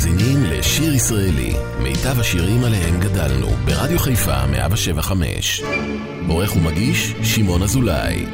[0.00, 5.62] מאזינים לשיר ישראלי, מיטב השירים עליהם גדלנו, ברדיו חיפה 175.
[6.28, 8.26] עורך ומגיש, שמעון אזולאי.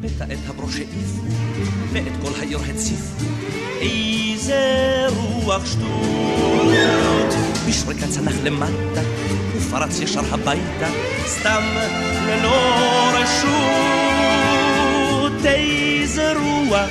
[0.00, 1.22] פתע את הברוש העיפו,
[1.92, 3.24] ואת כל העיר הציפו,
[3.80, 7.34] איזה רוח שטות.
[7.68, 9.00] בשריקה צנח למטה,
[9.56, 10.88] ופרץ ישר הביתה,
[11.26, 11.62] סתם
[12.26, 13.78] ללא רשות.
[15.44, 16.90] איזה רוח,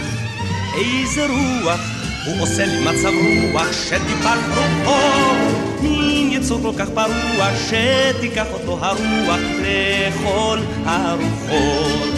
[0.78, 1.97] איזה רוח,
[2.28, 3.12] הוא עושה לי מצב
[3.52, 5.36] רוח שטיפת רוחו.
[5.82, 12.14] מין יצור כל כך פרוע, שתיקח אותו הרוח לכל הרוחות.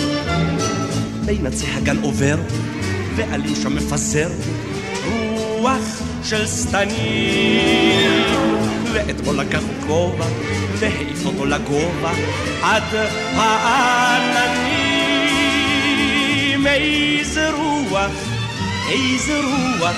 [1.26, 2.36] בין עצי הגן עובר,
[3.16, 4.30] ועלים שם מפזר
[5.06, 8.24] רוח של שטנים.
[8.94, 10.26] ואתמול לקח כובע,
[10.80, 12.12] והעיף אותו לגובה,
[12.62, 12.84] עד
[13.36, 14.80] העננים.
[17.30, 18.12] איזה רוח,
[18.90, 19.96] איזה רוח,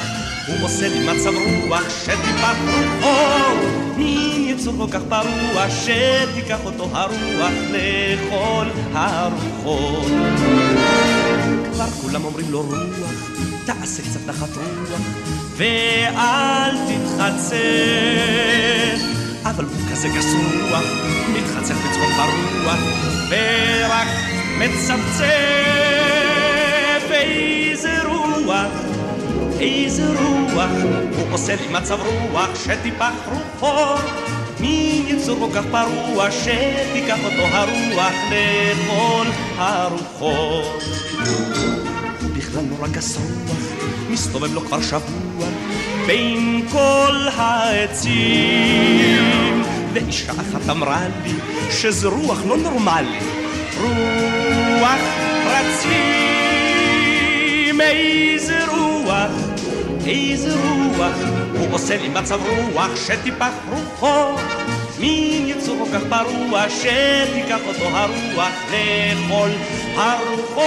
[0.47, 1.31] הוא עושה לי מצב
[1.67, 3.55] רוח שטיפת רוחו.
[3.97, 10.11] מין יצור כל כך פרוע, שתיקח אותו הרוח לכל הרוחות.
[11.73, 13.29] כבר כולם אומרים לו רוח,
[13.65, 15.01] תעשה קצת נחת רוח,
[15.57, 17.61] ואל תתחצף.
[19.43, 20.83] אבל הוא כזה גס רוח,
[21.33, 22.79] מתחצף בצחוק ברוח,
[23.29, 24.07] ורק
[24.57, 26.40] מצפצף.
[27.21, 28.71] איזה רוח,
[29.59, 30.71] איזה רוח,
[31.17, 34.01] הוא עושה לי מצב רוח שטיפח רוחו.
[34.59, 39.25] מין יצור כל כך פרוע, שתיקח אותו הרוח לכל
[39.57, 40.83] הרוחות.
[42.37, 43.57] בכלל נורא גס רוח,
[44.09, 45.47] מסתובב לו כבר שבוע
[46.07, 48.21] בין כל העצים.
[49.93, 51.33] ואישה אחת אמרה לי
[51.71, 53.19] שזה רוח לא נורמלי,
[53.81, 55.01] רוח
[55.45, 56.50] רצים.
[57.81, 59.31] איזה רוח,
[60.07, 61.15] איזה רוח,
[61.59, 64.35] הוא עושה לי מצב רוח שטיפח רוחו.
[64.99, 69.49] מין יצור כל כך פרוע, שתיקח אותו הרוח לכל
[69.95, 70.61] הרוחות.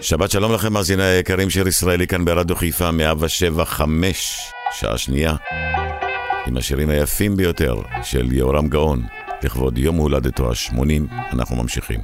[0.00, 4.38] שבת שלום לכם, מאזיני היקרים, שיר ישראלי כאן ברדיו חיפה 175,
[4.72, 5.34] שעה שנייה,
[6.46, 9.02] עם השירים היפים ביותר של יהורם גאון,
[9.42, 12.00] לכבוד יום הולדתו ה-80, אנחנו ממשיכים.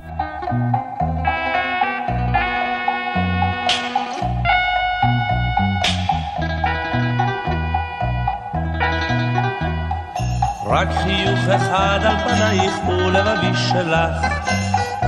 [10.67, 14.35] רק חיוך אחד על פנייך ולבבי שלך,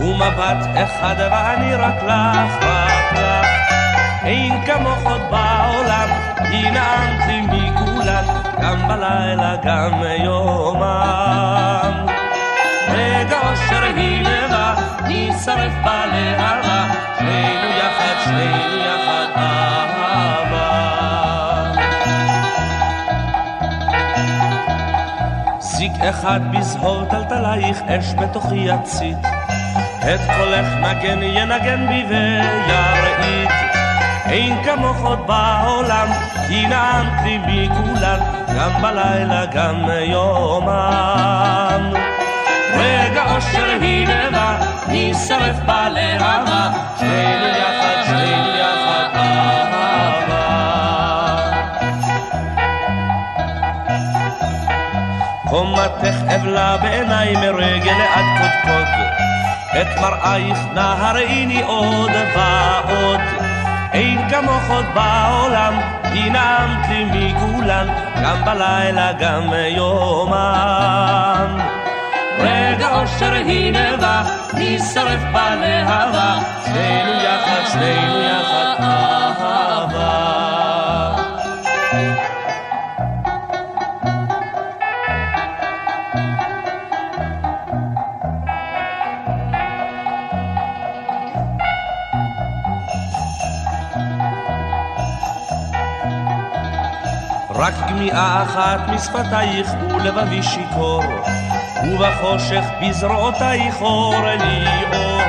[0.00, 3.46] ומבט אחד ואני רק לך, רק לך.
[4.24, 8.24] אין כמוך עוד בעולם, כי נעמת לי מכולן,
[8.62, 11.77] גם בלילה, גם יומם.
[13.58, 14.74] אושר הנה בא,
[15.08, 16.84] נשרף בלהבה,
[17.18, 20.68] שנינו יחד, שנינו יחד, אהבה.
[25.58, 29.18] זיק אחד בזהור טלטלייך, אש בתוכי יצית.
[29.98, 33.50] את קולך נגן ינגן בי וירעיד.
[34.26, 36.08] אין כמוך עוד בעולם,
[36.48, 38.20] כי נעמת לי מכולן,
[38.56, 41.97] גם בלילה, גם יומם.
[42.74, 44.58] רגע אושר הנה בא,
[44.88, 50.38] נשרף בלהבה, שנינו יחד, שנינו יחד, אהבה.
[55.48, 58.88] קומתך אבלה בעיניי מרגל עד קודקוד,
[59.80, 63.20] את מראייך נהראיני עוד ועוד.
[63.92, 65.80] אין כמוך עוד בעולם,
[66.12, 67.88] כי נעמת לי מכולן,
[68.22, 71.58] גם בלילה, גם יומם.
[72.38, 74.22] רגע אושר הנה בא,
[74.54, 80.38] נשרף בלהבה, שנינו יחד, שנינו יחד, אהבה.
[97.50, 101.02] רק גמיעה אחת משפתייך ולבבי שיכור,
[101.84, 105.22] ובחושך בזרועותייך אור לי אור.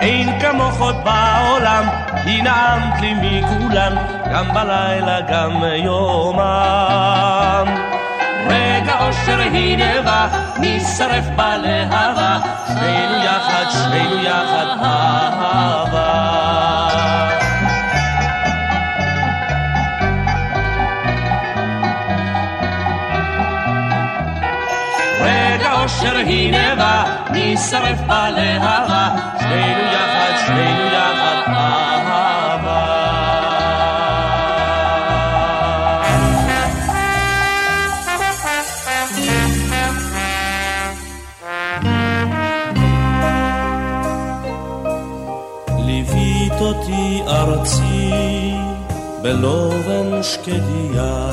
[0.00, 1.88] אין כמוך עוד בעולם,
[2.24, 3.96] כי נעמת לי מכולן,
[4.32, 6.42] גם בלילה, גם יומם.
[8.46, 16.71] רגע אושר הנה בא, נשרף בלהבה, שנינו יחד, שנינו יחד, אהבה.
[26.26, 29.08] והיא נבה, נשרף בלהבה,
[29.40, 33.02] שנינו יחד, שנינו יחד, אהבה.
[45.86, 48.54] ליווית אותי ארצי
[49.22, 51.30] בלובן שקדיה,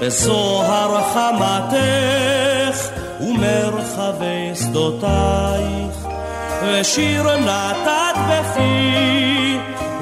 [0.00, 2.53] בזוהר חמתך
[3.44, 6.06] ומרחבי שדותייך,
[6.62, 9.58] ושיר נתת בפי,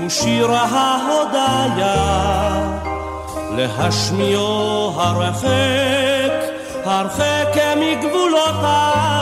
[0.07, 1.93] ושיר ההודיה,
[3.57, 6.33] להשמיעו הרחק,
[6.85, 9.13] הרחק מגבולותייך.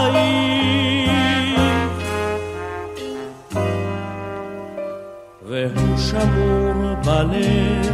[5.46, 7.90] והוא שמור בלב,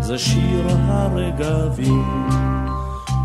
[0.00, 2.26] זה שיר הרגבים.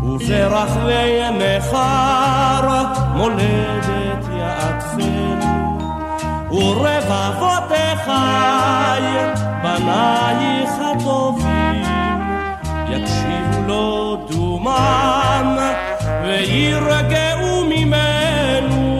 [0.02, 2.84] וברחבי נכר
[3.16, 5.40] מולדת יעטפן,
[7.94, 9.02] אחי,
[9.62, 11.82] בנייך הטובים,
[12.88, 15.58] יקשיבו לו דומם,
[16.22, 18.92] וירגעו ממנו.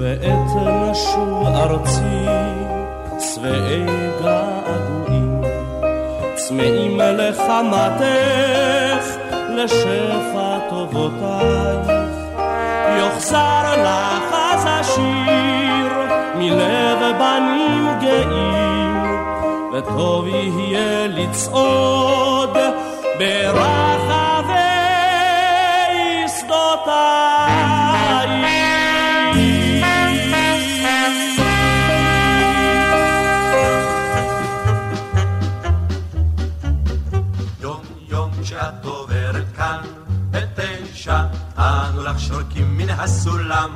[0.00, 0.50] ועת
[0.90, 2.67] נשוב ארצי,
[3.38, 3.86] שבעי
[4.22, 5.42] געגועים,
[6.34, 8.04] צמאים לחמתך,
[9.48, 11.88] לשפע טובותייך,
[12.98, 15.92] יוחזר לך אז השיר,
[16.34, 19.02] מלב בנים גאים,
[19.72, 22.56] וטוב יהיה לצעוד
[23.18, 24.58] ברחבי
[26.28, 27.57] שדותייך.
[42.98, 43.70] הסולם.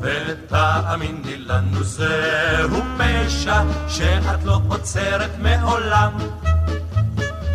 [0.00, 6.12] ותאמיני לנו זהו פשע שאת לא עוצרת מעולם.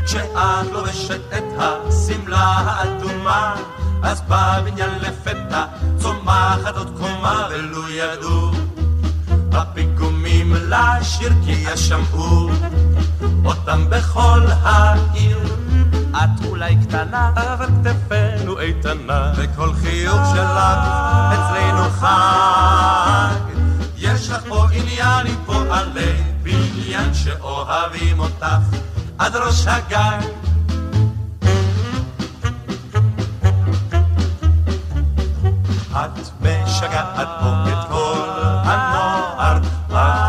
[0.06, 3.56] כשאת לובשת את השמלה האדומה
[4.04, 5.66] אז בבניין לפתע
[5.98, 8.51] צומחת עוד קומה ולו ידעו.
[9.51, 12.50] הפיגומים לשיר כי ישמעו
[13.45, 15.40] אותם בכל העיר.
[16.12, 18.12] את אולי קטנה, אבל כתפינו
[27.83, 28.77] שאוהבים אותך
[29.18, 30.25] עד ראש הגג.
[35.91, 38.30] את משגעת פה את כל
[38.63, 39.63] הנוער, את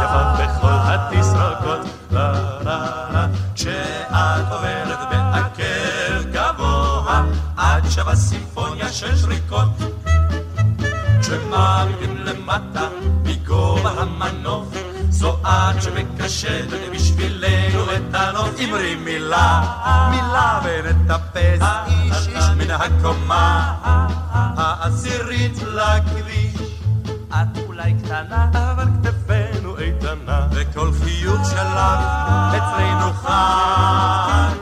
[0.04, 2.10] יפה בכל התסרוקות,
[3.54, 7.24] כשאת עוברת בעקב גבוה,
[7.56, 9.68] את שווה סימפוניה של שריקות.
[11.20, 12.88] כשמעמידים למטה
[13.24, 14.68] מגובה המנוף,
[15.10, 17.33] זו את שמקשטת בשבילנו
[18.36, 18.60] הנוף.
[18.60, 19.60] אמרי מילה,
[20.10, 23.74] מילה ונטפס איש איש מן הקומה
[24.56, 26.80] העשירית לכביש.
[27.30, 31.78] את אולי קטנה, אבל כתפינו איתנה, וכל חיוך שלך
[32.56, 34.54] אצלנו חג.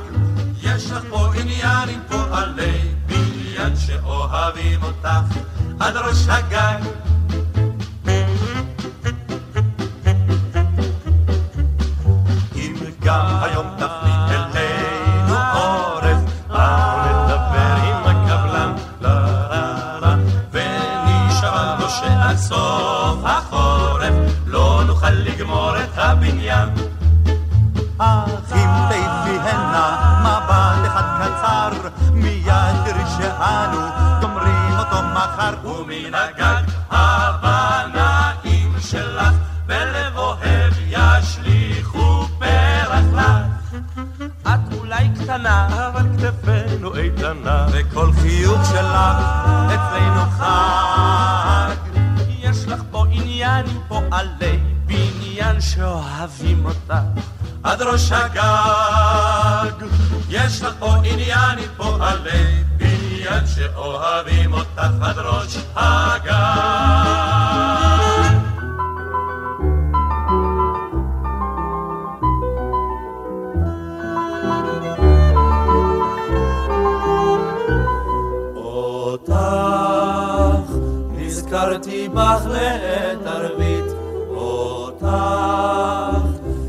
[0.63, 5.39] יש לך פה עניין עם פועלי בניין שאוהבים אותך
[5.81, 6.92] עד ראש הגג.
[35.43, 39.35] מחר, ומן הגג הבנאים שלך
[39.67, 43.27] בלב אוהב ישליכו פרח לך.
[44.43, 49.27] את אולי קטנה, אבל כתפינו איתנה, וכל חיוך שלך
[49.67, 51.77] אצלנו חג.
[52.29, 56.95] יש לך פה עניין עם פועלי בניין שאוהבים אותך
[57.63, 59.87] עד ראש הגג.
[60.29, 62.63] יש לך פה עניין עם פועלי
[63.23, 66.33] בניין שאוהבים אותך עד ראש הגג.
[78.57, 79.33] אותך,
[81.11, 83.85] נזכרתי בך לעת ערבית,
[84.29, 85.07] אותך,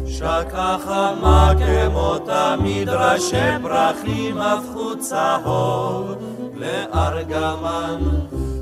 [0.08, 6.33] שקע חמה כמו תמיד, ראשי פרחים הפכו צהוב
[6.63, 8.00] לארגמן,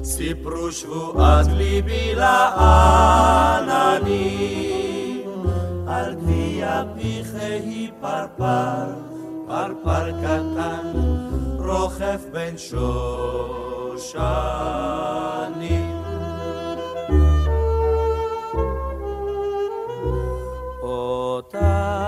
[0.04, 3.02] סיפרו שבועת ליבי לעננים,
[5.88, 8.86] על גביע פיך היא פרפר,
[9.48, 10.92] פרפר קטן,
[11.60, 13.92] רוכב בין שושנים.
[20.82, 22.02] אותה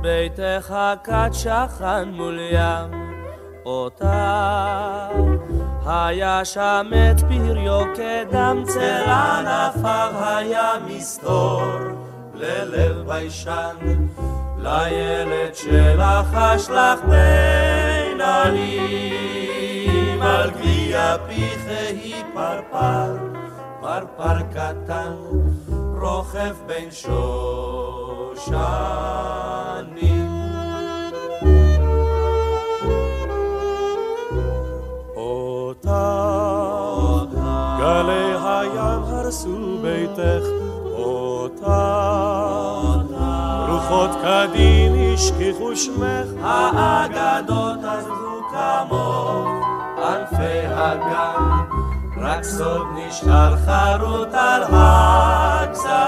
[0.00, 3.13] ביתך כת שכן מול ים,
[3.64, 5.08] אותה.
[5.86, 11.62] היה שם את פריו כדם צל ענפיו היה מסתור.
[12.34, 13.76] ללב ביישן
[14.58, 20.22] לילד שלך אשלח בין עלים.
[20.22, 23.16] על גביע פיחי פרפר
[23.80, 25.12] פרפר קטן
[26.00, 28.54] רוכב בין שושנים
[39.34, 40.46] הרסו ביתך.
[40.92, 42.14] אותה
[43.68, 46.28] רוחות קדים השכיחו שמך.
[46.42, 49.48] האגדות עזבו כמוך
[49.98, 51.42] ענפי הגן
[52.16, 56.04] רק סוד נשאר חרוט על הגזעים.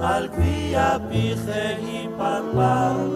[0.00, 3.08] על גביע פיחי פרפר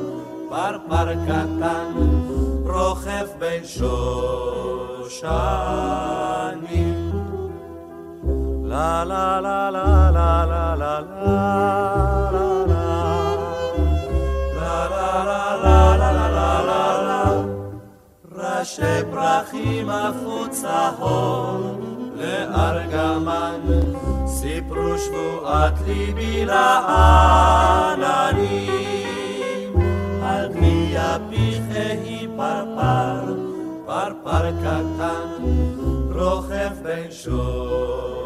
[0.49, 1.93] פרפר קטן
[2.65, 5.07] רוכב בין שושנים.
[8.77, 11.27] La la la la la la la la
[18.35, 21.81] ראשי פרחים עפו צהור
[22.17, 23.61] לארגמן,
[24.27, 27.77] סיפרו שבועת ליבי לעננים.
[30.23, 33.35] על פי הפיך אהי פרפר,
[33.87, 35.45] פרפר קטן,
[36.15, 38.26] רוכב בין שור.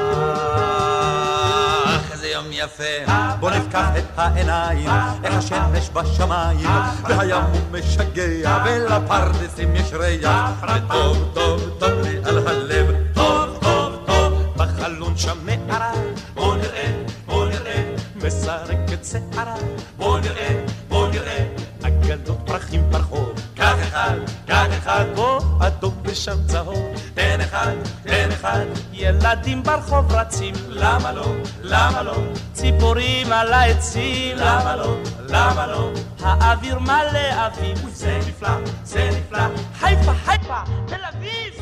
[2.63, 4.89] יפה, בוא נפקח את העיניים,
[5.23, 6.69] איך השמש בשמיים,
[7.03, 14.53] והים הוא משגע, ולפרדסים יש ריח, וטוב טוב טוב לי על הלב, טוב טוב טוב,
[14.55, 15.91] בחלון שם מערה,
[16.33, 19.55] בוא נראה, בוא נראה, מסרקת שערה,
[19.97, 21.45] בוא נראה, בוא נראה,
[21.83, 23.10] אגדות פרחים קח
[23.91, 24.17] אחד,
[24.47, 27.71] קח אחד, פה אדום ושם צהוב, תן אחד,
[28.03, 31.25] תן אחד, ילדים ברחוב רצים, למה לא,
[31.61, 32.15] למה לא,
[32.53, 34.97] ציפורים על העצים, למה לא,
[35.29, 35.91] למה לא,
[36.23, 38.49] האוויר מלא אביב, זה נפלא,
[38.83, 39.43] זה נפלא,
[39.79, 41.53] חיפה, חיפה, תל אביב,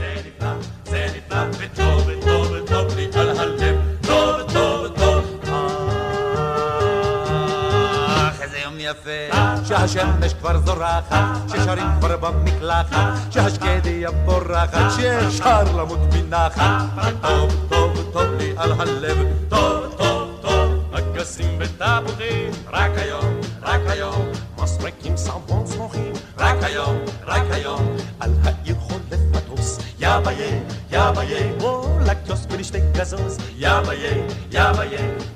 [9.93, 18.53] שהשמש כבר זורחת, ששרים כבר במקלחת, שהשקדיה בורחת, שאפשר למות מנחת, וטוב, טוב, טוב לי
[18.58, 19.17] על הלב,
[19.50, 20.60] טוב, טוב, טוב.
[20.93, 24.25] אגסים ותפוחים, רק היום, רק היום,
[24.62, 30.60] מסרקים סבון שרוכים, רק היום, רק היום, על העיר חולף מטוס, יא ביי,
[30.91, 34.63] יא ביי, בוא לקיוסק ונשתה גזוז, יא ביי, יא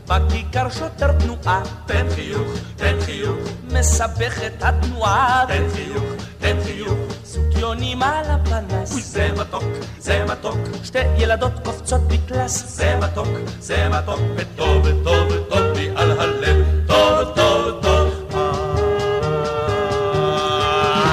[0.07, 3.38] בכיכר שוטר תנועה, תן חיוך, תן חיוך,
[3.72, 6.03] מסבך את התנועה, תן חיוך,
[6.39, 6.93] תן חיוך,
[7.25, 9.63] סוגיונים על הפנס, אוי זה מתוק,
[10.00, 13.27] זה מתוק, שתי ילדות קופצות בקלאס, זה מתוק,
[13.60, 18.29] זה מתוק, וטוב, וטוב, וטוב לי על הלב, טוב, טוב, טוב.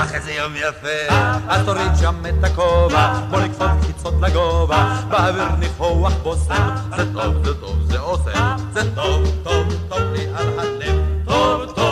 [0.02, 1.14] אך איזה יום יפה,
[1.48, 7.54] אז תוריד שם את הכובע, בוא נקפוץ חיצות לגובה, באוויר ניחוח בושם, זה טוב, זה
[7.60, 11.89] טוב, זה עושה, זה טוב, טוב, טוב לי על הלב, טוב, טוב,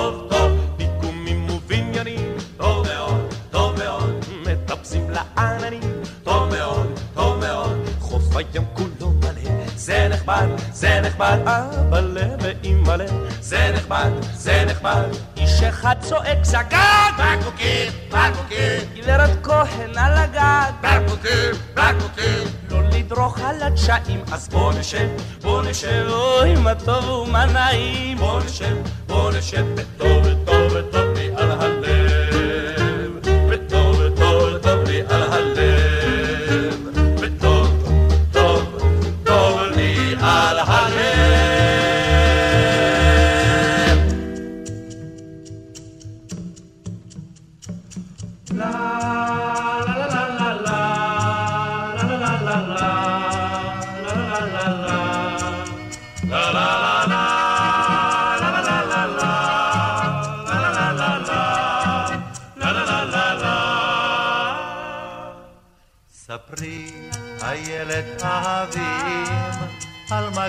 [9.88, 12.00] זה נחמד, זה נחמד, אבא
[12.40, 13.04] ואימא'לה,
[13.40, 15.04] זה נחמד, זה נחמד,
[15.36, 23.62] איש אחד צועק זגג, בקבוקים, בקבוקים, גברת כהן על הגג, בקבוקים, בקבוקים, לא לדרוך על
[23.62, 25.08] הדשאים, אז בוא נשב,
[25.42, 28.76] בוא נשב, אוי מה טוב ומה נעים, בוא נשב,
[29.06, 31.07] בוא נשב, וטוב, וטוב, וטוב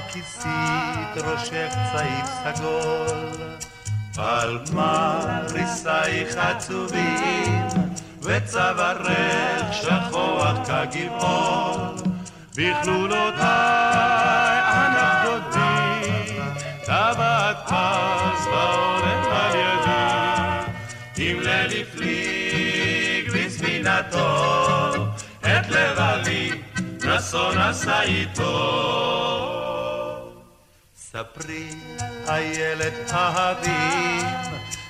[0.10, 2.26] על מה כיסית ראשך צעיף
[2.56, 3.30] סגול?
[4.18, 5.20] על מה
[5.52, 7.68] ריסייך עצובים,
[8.22, 11.96] וצווארך שכוח כגבעול,
[12.56, 13.40] בכלולותיי
[14.74, 16.40] ענף דודי,
[16.86, 24.94] טבעת פז ועורם על ידי, אם ליל הפליג בספינתו,
[25.42, 26.52] את לבבי
[27.04, 29.29] נסו נסע איתו.
[31.12, 31.70] ספרי,
[32.28, 34.26] איילת אהבים,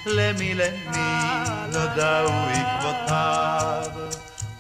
[0.06, 1.20] למי למי
[1.74, 3.86] נודעו עקבותיו.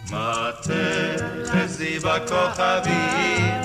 [0.05, 3.61] מטה חזי בכוכבים,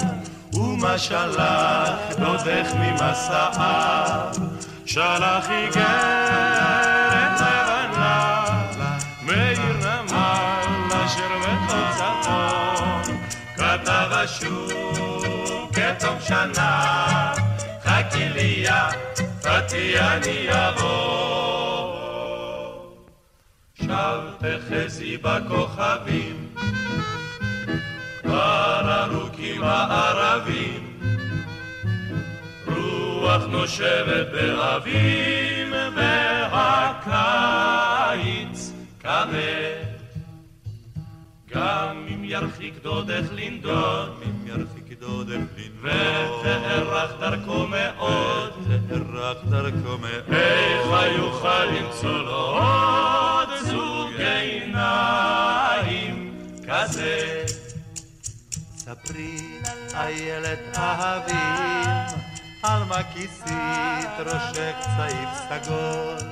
[0.54, 4.32] ומה שלח דודך ממסעיו.
[4.86, 8.44] שלח איגרת לבנה,
[9.22, 12.48] מאיר נמל אשר בתוצאתו,
[13.56, 14.94] כתב השוק
[15.72, 17.23] כתום שנה.
[19.44, 21.94] חצייני אבוא.
[23.74, 26.54] שב וחזי בכוכבים,
[28.22, 31.00] כבר ארוכים הערבים,
[32.66, 35.72] רוח נושבת באבים,
[37.02, 39.84] והקיץ קנה.
[41.50, 44.33] גם אם ירחיק דודך לנדוד,
[45.06, 48.52] דודך לנדוד, ותארך דרכו מאוד,
[48.88, 55.14] תארך דרכו מאוד, איך יוכל למצוא לו עוד זוג עיניים
[56.68, 57.44] כזה?
[58.76, 59.38] ספרי,
[59.94, 62.18] איילת אהבים,
[62.62, 66.28] על מה כיסית ראשך צעיף סגול?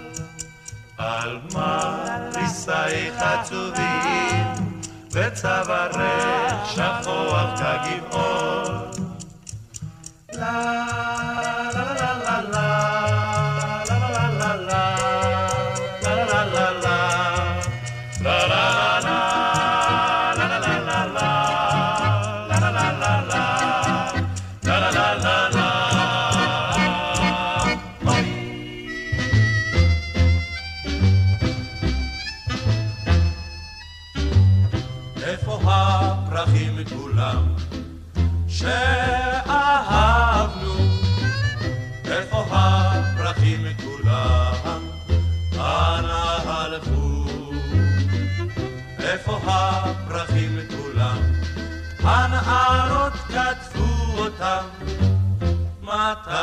[0.98, 4.61] על מה ריסייך עצובים?
[5.12, 5.96] וצווארך
[6.70, 8.90] שכוח כגבעון.
[10.32, 11.61] לה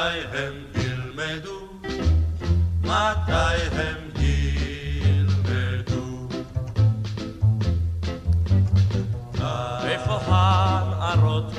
[0.09, 1.59] הם ילמדו?
[2.83, 4.09] מתי הם
[5.01, 6.27] ילמדו?
[9.83, 11.53] איפה הנערות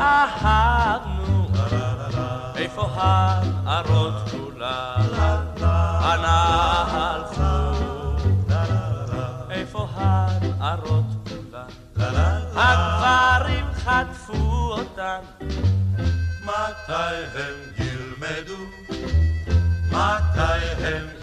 [0.00, 1.48] שאהבנו,
[2.56, 5.06] איפה הנערות כולן,
[6.02, 7.72] אנה הלכו,
[9.50, 14.34] איפה הנערות כולן, הגברים חטפו
[14.72, 15.18] אותן,
[16.70, 16.92] מתי
[17.34, 18.66] הם ילמדו,
[19.88, 21.19] מתי הם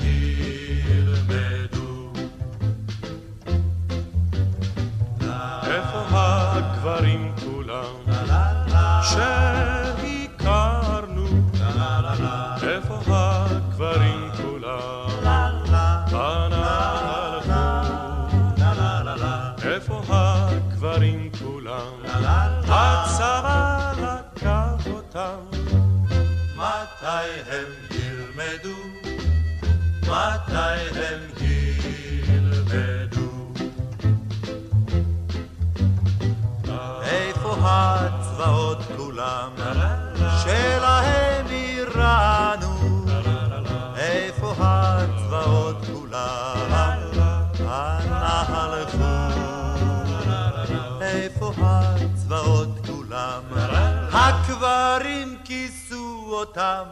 [56.58, 56.86] אותם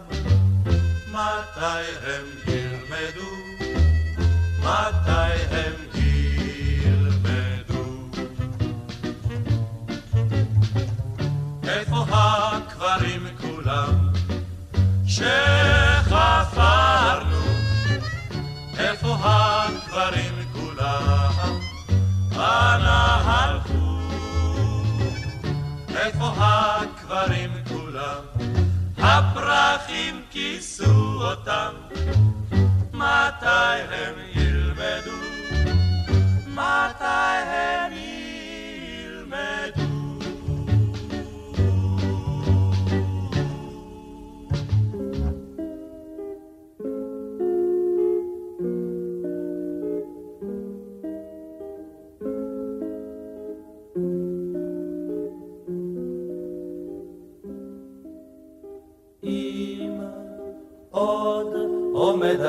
[1.12, 2.45] מתי הם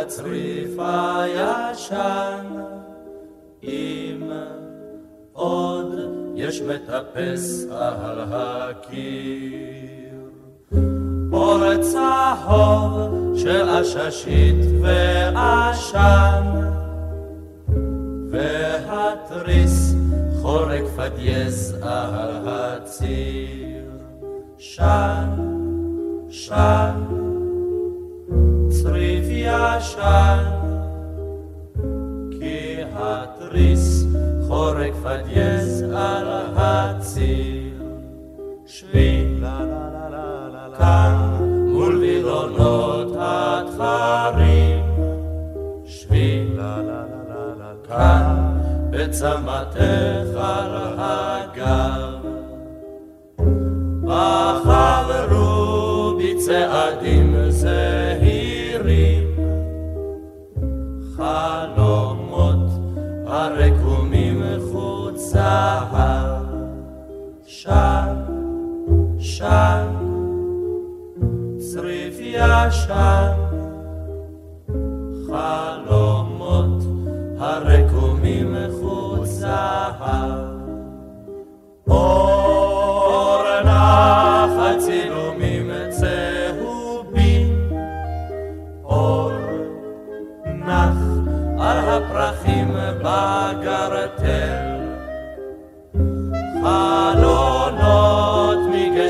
[0.06, 2.46] הצריף הישן,
[3.62, 4.30] אם
[5.32, 5.94] עוד
[6.34, 10.14] יש מטפס על הקיר.
[11.32, 16.42] אור צהוב של עששית ועשן,
[18.30, 19.94] והתריס
[20.42, 23.90] חורק פדייז על הציר.
[24.58, 25.15] שן,
[49.78, 50.05] Uh,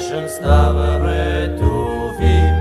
[0.07, 2.55] מגשם סתיו רטובים,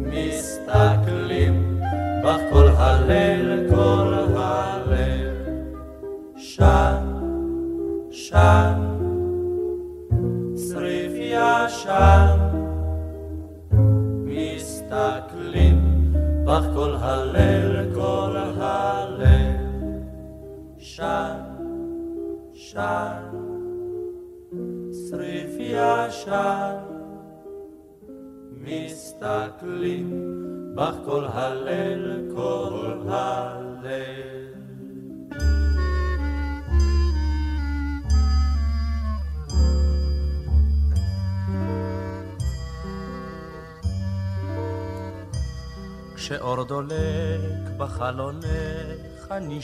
[0.00, 1.80] מסתכלים
[2.24, 4.03] בך כל הליל, כל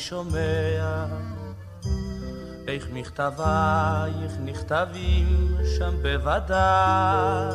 [0.00, 1.06] שומע
[2.68, 7.50] איך מכתבייך נכתבים שם בוודאי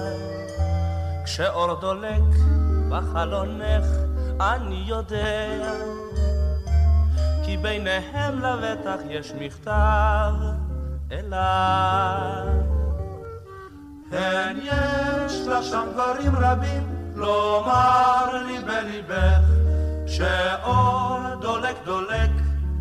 [1.26, 2.34] כשאור דולק
[2.90, 3.86] בחלונך
[4.42, 5.74] אני יודע
[7.46, 10.34] כי ביניהם לבטח יש מכתב
[11.12, 12.48] אליי.
[14.12, 19.42] כן, יש לך שם דברים רבים לומר לי בליבך,
[20.08, 20.95] שאור
[21.46, 22.32] דולק דולק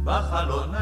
[0.04, 0.78] בחלונך.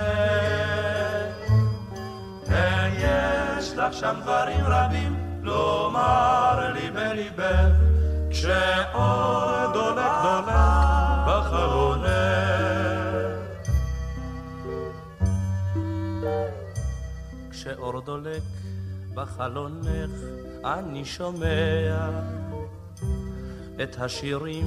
[2.47, 7.71] כן, יש לך שם דברים רבים לומר לי בליבך,
[8.31, 10.55] כשאור דולק דולק
[11.27, 12.07] בחלונך.
[17.51, 18.42] כשאור דולק
[19.14, 20.11] בחלונך
[20.64, 22.09] אני שומע
[23.83, 24.66] את השירים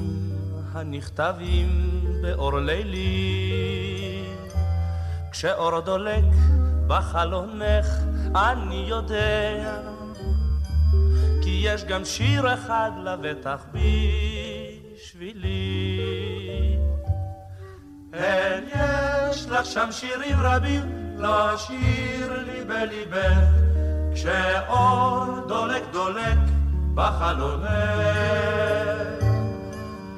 [0.73, 4.25] הנכתבים באור לילי.
[5.31, 6.23] כשאור דולק
[6.87, 7.85] בחלונך
[8.35, 9.79] אני יודע
[11.41, 13.65] כי יש גם שיר אחד לבטח
[14.93, 15.59] בשבילי.
[18.13, 18.63] כן,
[19.29, 23.49] יש לך שם שירים רבים לשיר לי בליבך,
[24.13, 26.37] כשאור דולק דולק
[26.95, 27.69] בחלונך.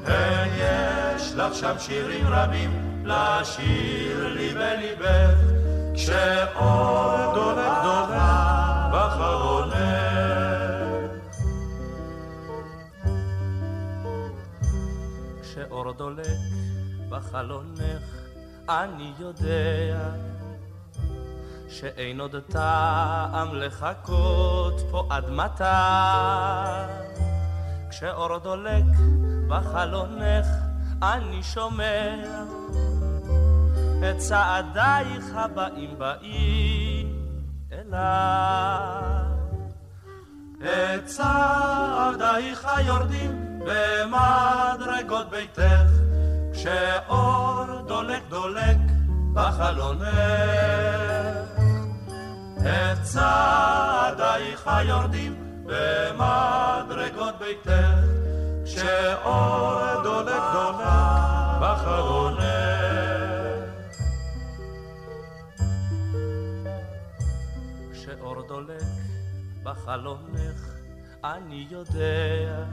[0.06, 5.39] כן, יש לך שם שירים רבים לשיר לי בליבך,
[5.95, 9.77] כשאור דולק דולק בחלונך.
[15.41, 16.37] כשאור דולק
[17.09, 18.03] בחלונך
[18.69, 20.11] אני יודע
[21.69, 25.63] שאין עוד טעם לחכות פה עד מתי
[27.89, 28.83] כשאור דולק
[29.47, 30.66] בחלונך
[31.01, 32.15] אני שומע
[33.99, 37.07] את צעדייך הבאים באים
[37.71, 39.27] אליי
[40.62, 45.91] את צעדייך היורדים במדרגות ביתך,
[46.53, 48.77] כשאור דולק דולק
[49.33, 50.07] בחלונך.
[52.57, 58.16] את צעדייך היורדים במדרגות ביתך,
[58.67, 60.88] כשאור דולק דולק
[61.62, 62.47] בחלונך.
[67.93, 68.84] כשאור דולק
[69.63, 70.62] בחלונך,
[71.23, 72.65] אני יודע,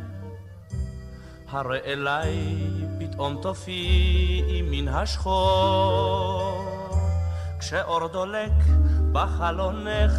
[1.48, 2.56] הרי אליי
[2.98, 6.64] פתאום תופיעי מן השחור.
[7.58, 8.52] כשאור דולק
[9.12, 10.12] בחלונך,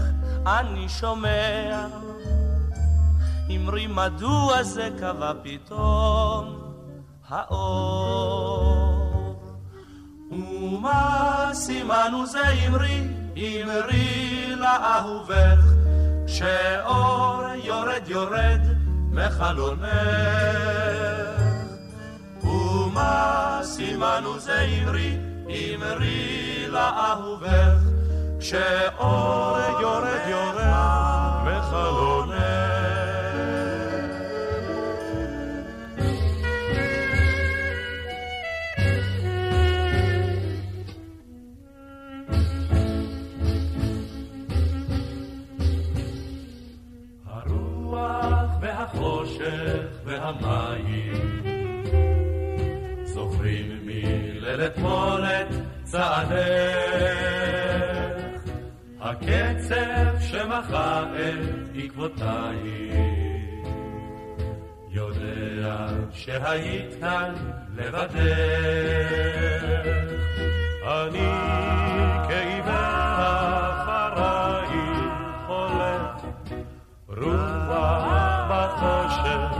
[0.45, 1.88] אני שומע
[3.49, 6.62] אמרי מדוע זה קבע פתאום
[7.29, 9.05] האור.
[10.31, 13.01] ומה סימנו זה אמרי,
[13.38, 15.60] אמרי לאהובך,
[16.27, 18.62] שאור יורד יורד
[19.12, 19.86] מחלונך.
[22.43, 27.79] ומה סימנו זה אמרי, אמרי לאהובך,
[28.39, 30.65] שאור יורד יורד
[31.43, 32.14] מחלונך.
[50.41, 51.41] והמים
[53.03, 57.25] זוכרים מליל אתמול את צעדך?
[58.99, 63.35] הקצב שמחה את עקבותייך.
[64.95, 67.33] יודע שהיית כאן
[67.75, 68.15] לבדך.
[70.83, 71.31] אני
[72.27, 72.73] כעיוור
[73.71, 74.99] אחרייך
[75.47, 76.25] הולך.
[77.07, 79.54] רוח בחושך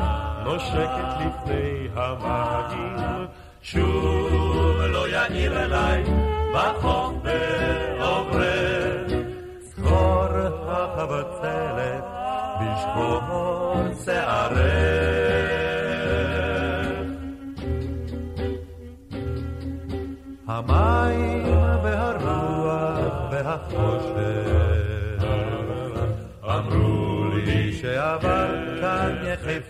[0.46, 3.28] נושקת לפני המים.
[3.62, 6.04] שוב לא יאיר אליי
[6.54, 7.14] בחוף
[7.98, 9.12] בעוברך
[9.62, 10.26] זכור
[10.68, 12.04] החבצלת
[12.60, 13.22] בשחור
[14.06, 15.15] שערך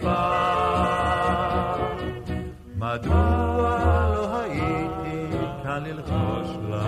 [0.06, 1.76] יחפה
[2.76, 6.88] מדוע לא הייתי כאן ללחוש לך?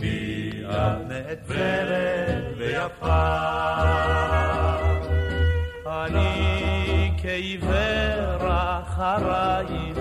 [0.00, 3.26] בי את נעצרת ויפה.
[5.86, 9.98] אני כעיוור אחרייך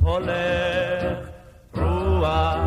[0.00, 1.28] הולך
[1.74, 2.58] רוח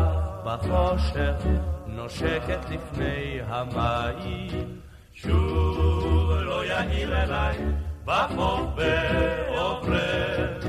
[0.44, 1.46] בחושך
[1.86, 4.71] נושקת לפני המים
[5.22, 7.56] שוב לא יעיר אליי
[8.04, 10.66] בחוף בעוברך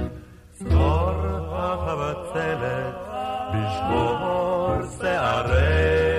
[0.51, 1.11] זכור
[1.51, 2.95] החבצלת
[3.53, 6.13] בשבור שערך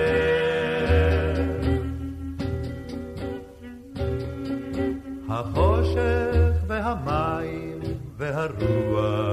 [5.29, 7.79] החושך והמים
[8.17, 9.24] והרוח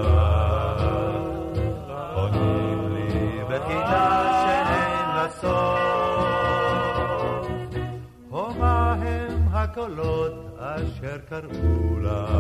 [9.72, 12.30] הקולות אשר קראו לך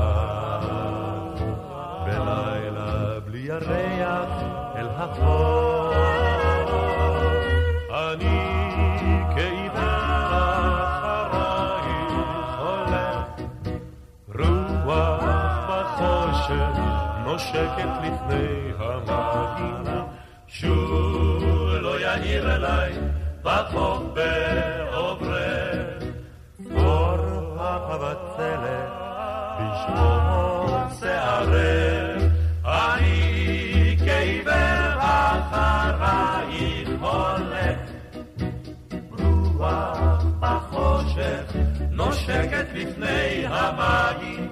[2.06, 4.28] בלילה בלי ירח
[4.76, 5.96] אל החוף.
[7.90, 8.40] אני
[9.34, 10.32] כעיוור
[11.22, 12.12] אחרייך
[12.58, 13.26] הולך.
[14.84, 15.24] רוח
[15.68, 16.78] בחושך
[17.24, 20.04] נושקת לפני המים
[20.46, 21.44] שוב
[21.80, 22.92] לא יאיר אליי
[23.42, 24.91] בחוף זכור
[27.72, 28.92] החבצלת
[29.58, 32.22] בשמור שערך
[32.64, 37.78] אני כעיוור אחרייך הולך.
[39.56, 41.56] רוח בחושך
[41.90, 44.48] נושקת לפני המים.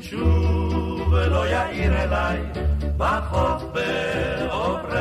[0.00, 2.42] שוב לא יאיר אליי
[2.96, 4.98] בחוף בעוברך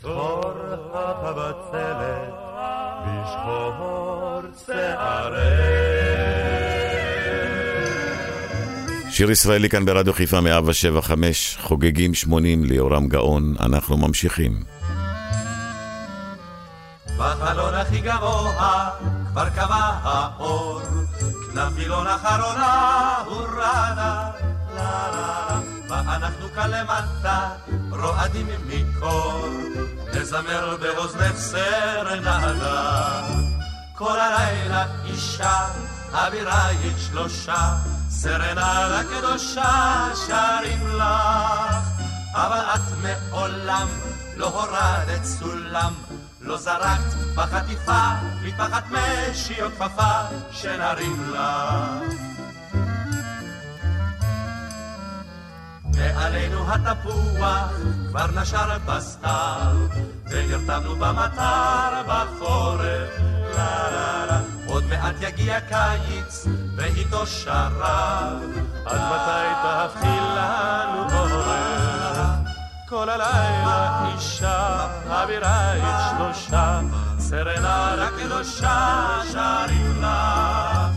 [0.00, 0.52] זכור
[0.94, 2.45] החבצלת
[4.66, 5.36] שערך
[9.16, 14.62] שיר ישראלי כאן ברדיו חיפה 175, חוגגים 80 ליאורם גאון, אנחנו ממשיכים.
[17.18, 18.90] בחלון הכי גבוה
[19.30, 20.80] כבר קבע האור,
[21.20, 24.30] כנף וילון אחרונה הורדה,
[24.74, 27.48] לה לה, ואנחנו כאן למטה
[27.90, 29.48] רועדים מקור,
[30.26, 33.22] נזמר באוזנך סרנדה.
[33.94, 35.68] כל הלילה אישה,
[36.12, 37.76] אבירייך שלושה,
[38.08, 41.86] סרנדה קדושה שרים לך,
[42.34, 43.88] אבל את מעולם
[44.36, 45.94] לא הורדת סולם,
[46.40, 48.02] לא זרקת בחטיפה
[48.42, 52.25] מטפחת משי או כפפה שנרים לך.
[55.98, 57.70] עלינו התפוח
[58.08, 59.76] כבר נשר בסתיו,
[60.30, 63.10] ונרתמנו במטר בחורף.
[63.56, 68.42] לה לה לה, עוד מעט יגיע קיץ, ואיתו שרב.
[68.86, 72.46] עד מתי תבחיל לנו עורף?
[72.88, 76.80] כל הלילה אישה, אווירה את שלושה,
[77.18, 80.88] סרנה קדושה שרים לה,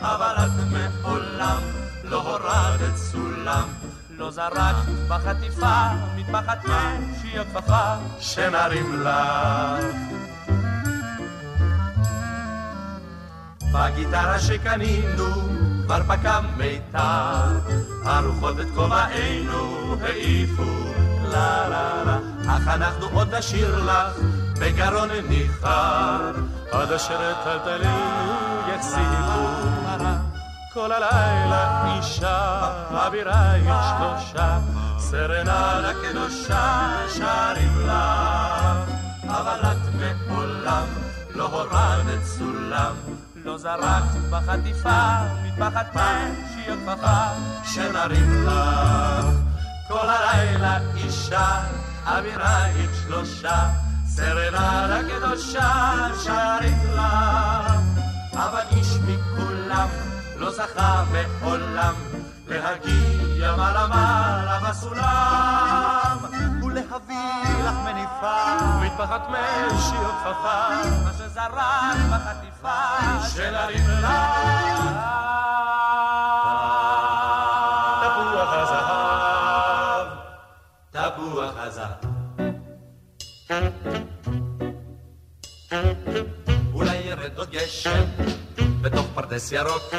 [0.00, 1.62] אבל את מעולם
[2.04, 3.75] לא הורדת סולם.
[4.18, 4.74] לא זרקת
[5.08, 9.78] בחטיפה, מטפחת משי הכפפה, שנרים לה.
[13.72, 15.26] בגיטרה שקנינו
[15.84, 17.58] כבר פקע מיתר,
[18.04, 24.16] הרוחות את כובענו העיפו, לה לה לה, אך אנחנו עוד נשאיר לך
[24.60, 26.32] בגרון ניחר,
[26.72, 28.32] עד אשר את טלטלינו
[28.74, 29.75] יחזיקו.
[30.76, 34.58] כל הלילה אישה, אווירה היא שלושה,
[34.98, 38.84] סרנה קדושה שרים לה,
[39.28, 39.94] אבל את
[40.28, 40.84] מעולם
[41.34, 42.94] לא הורדת סולם,
[43.44, 45.00] לא זרקת בחטיפה,
[45.44, 47.24] מטפחת משי הכפפה,
[47.64, 49.26] שנרים לך.
[49.88, 51.48] כל הלילה אישה,
[52.06, 53.68] אווירה היא שלושה,
[54.06, 55.92] סרנה לקדושה
[56.24, 57.66] שרים לה,
[58.32, 59.88] אבל איש מכולם
[60.38, 61.94] לא זכה מעולם
[62.48, 66.16] להגיע מעלה מעלה בסולם
[66.62, 70.68] ולהביא לך מניפה מטפחת משי או כפפה
[71.04, 72.80] מה שזרק בחטיפה
[73.34, 74.32] של הרימלה
[78.02, 80.06] תפוח הזהב
[80.90, 82.16] תפוח הזהב.
[86.74, 88.15] אולי ירד עוד גשם
[89.36, 89.94] פרדס ירוק.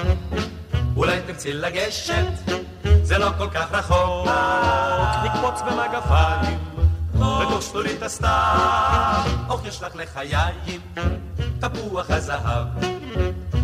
[0.95, 2.26] אולי תרצי לגשת,
[3.04, 4.28] זה לא כל כך רחוק.
[5.23, 6.60] נקפוץ במגפיים,
[7.13, 9.23] בתוך שלולית הסתיו.
[9.50, 10.82] אוך יש לך לחיים,
[11.60, 12.67] תפוח הזהב.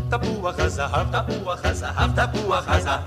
[0.09, 3.01] תפוח הזהב, תפוח הזהב, תפוח הזהב.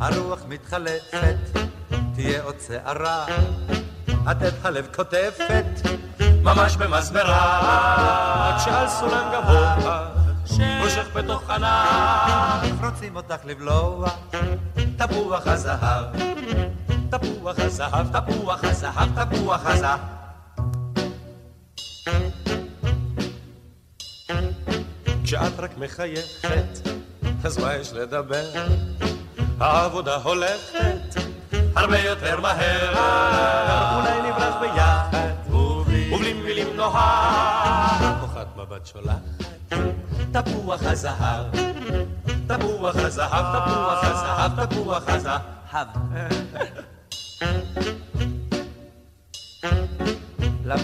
[0.00, 1.36] הרוח מתחלפת,
[2.14, 3.26] תהיה עוד שערה,
[4.26, 5.64] עטף הלב קוטפת,
[6.42, 10.08] ממש במסברה, כשעל סולם גבוה,
[10.80, 14.08] מושך בתוך ענף, רוצים אותך לבלוע,
[14.96, 16.04] תפוח הזהב,
[17.10, 19.98] תפוח הזהב, תפוח הזהב, תפוח הזהב.
[25.24, 26.88] כשאת רק מחייכת,
[27.44, 28.44] אז מה יש לדבר?
[29.60, 31.20] העבודה הולכת
[31.76, 32.92] הרבה יותר מהר,
[33.96, 35.09] אולי נברח ביחד,
[36.20, 39.20] ובלי מילים נוהר, כוחת מבט שולחת,
[40.32, 41.46] תפוח הזהב,
[42.46, 45.86] תפוח הזהב, תפוח הזהב, תפוח הזהב.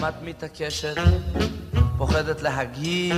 [0.09, 0.95] את מתעקשת?
[1.97, 3.15] פוחדת להגיב?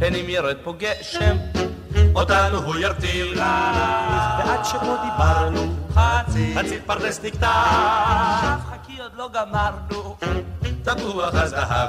[0.00, 1.36] הן אם ירד פה גשם,
[2.14, 3.38] אותנו הוא ירטיל.
[3.38, 7.52] ועד שפה דיברנו, חצי, חצי פרדס נקטע.
[8.70, 10.16] חכי עוד לא גמרנו.
[10.84, 11.88] תפוח הזהב,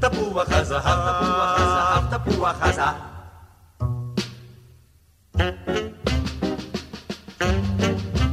[0.00, 3.12] תפוח הזהב, תפוח הזהב, תפוח הזהב.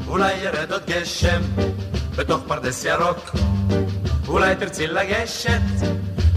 [0.07, 1.41] אולי ירד עוד גשם
[2.15, 3.31] בתוך פרדס ירוק,
[4.27, 5.61] אולי תרצי לגשת,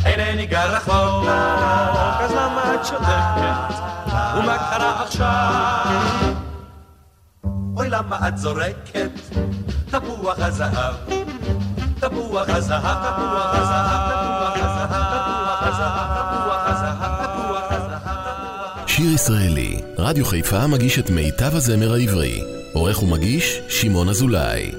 [0.05, 3.75] אינני גר רחוק, אז למה את שותקת?
[4.39, 6.35] ומה קרה עכשיו?
[7.77, 9.11] אוי למה את זורקת
[9.91, 10.95] תפוח הזהב,
[12.03, 14.03] תפוח הזהב, תפוח הזהב,
[17.23, 18.03] תפוח הזהב.
[18.87, 22.43] שיר ישראלי, רדיו חיפה מגיש את מיטב הזמר העברי.
[22.73, 24.73] עורך ומגיש, שמעון אזולאי.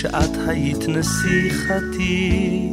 [0.00, 2.68] שאת היית נסיכתי.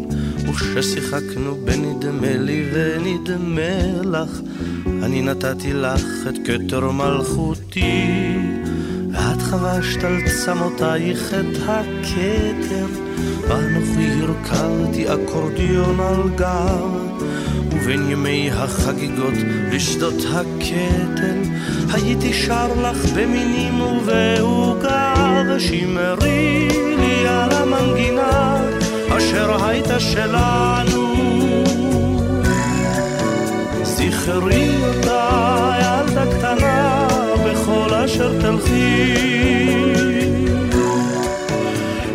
[0.50, 4.40] וכששיחקנו בנדמה לי ונדמה לך,
[5.04, 8.36] אני נתתי לך את כתר מלכותי.
[9.12, 12.88] ואת חבשת על צמותייך את הכתר,
[13.48, 17.08] ואנוכי הרכבתי אקורדיון על גב.
[17.72, 19.34] ובין ימי החגיגות
[19.74, 21.42] בשדות הקטל,
[21.94, 26.97] הייתי שר לך במינים ובעוגה, ושמרי לי
[27.28, 28.58] על המנגינה,
[29.18, 31.14] אשר הייתה שלנו.
[33.84, 37.08] זכרי אותה, ילדה קטנה,
[37.46, 39.14] בכל אשר תלכי.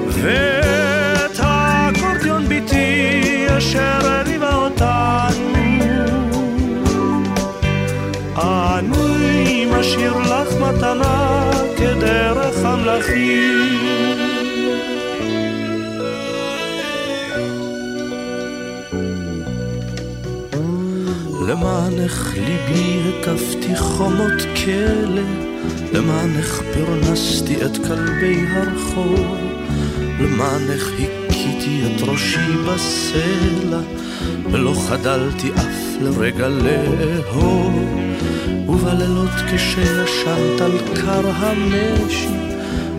[0.08, 5.52] ואת האקורדיון ביתי אשר הריבה אותנו.
[8.36, 13.81] אני משאיר לך מתנה כדרך המלכים.
[21.52, 25.22] למענך ליבי הקפתי חומות כלא,
[25.92, 29.36] למענך פרנסתי את כלבי הרחוב,
[30.20, 30.90] למענך
[31.28, 33.80] הכיתי את ראשי בסלע,
[34.52, 37.74] ולא חדלתי אף לרגע לאהוב.
[38.68, 42.28] ובלילות כשישנת על קר המשי,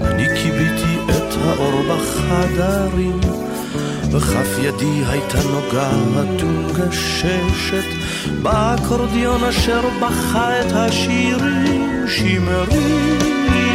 [0.01, 3.19] אני כיביתי את האור בחדרים.
[4.13, 7.85] וכף ידי הייתה נוגעת ומגששת
[8.41, 13.17] באקורדיון אשר בכה את השירים שמרי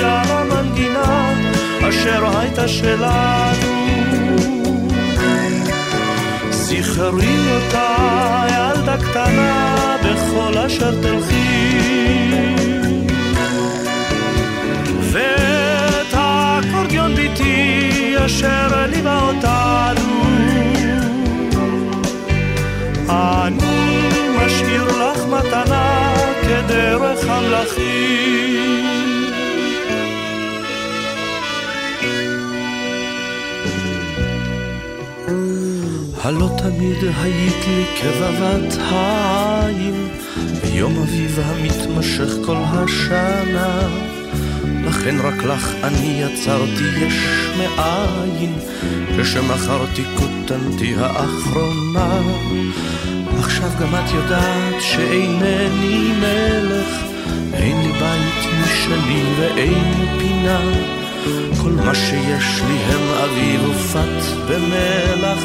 [0.04, 1.34] על המנגינה
[1.88, 3.78] אשר הייתה שלנו.
[6.50, 7.96] זכרי אותה
[8.48, 12.17] ילדה קטנה בכל אשר תלכי
[37.00, 40.08] תמיד היית לי כבבת העין,
[40.62, 43.78] ביום אביב המתמשך כל השנה.
[44.86, 47.14] לכן רק לך אני יצרתי יש
[47.58, 48.54] מאין,
[49.18, 52.20] כשמכרתי כותנתי האחרונה.
[53.38, 56.88] עכשיו גם את יודעת שאינני מלך,
[57.52, 60.60] אין לי בית משלי ואין לי פינה.
[61.62, 65.38] כל מה שיש לי הם אביב ופת במלח,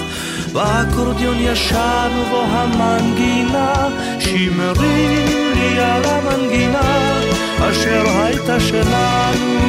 [0.53, 3.73] באקורדיון ישן ובו המנגינה,
[4.19, 5.25] שמרי
[5.55, 7.19] לי על המנגינה,
[7.59, 9.63] אשר הייתה שלנו.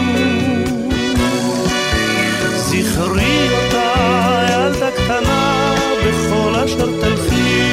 [2.56, 5.74] זכרי אותה ילדה קטנה
[6.06, 7.64] בכל אשר תלכי.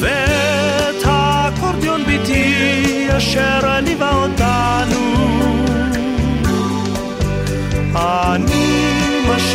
[0.00, 4.13] ואת האקורדיון ביתי אשר ליווה אותנו.